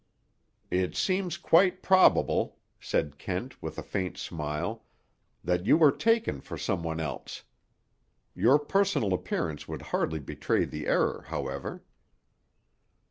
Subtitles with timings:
[0.71, 4.83] "It seems quite probable," said Kent with a faint smile,
[5.43, 7.43] "that you were taken for some one else.
[8.33, 11.83] Your personal appearance would hardly betray the error, however."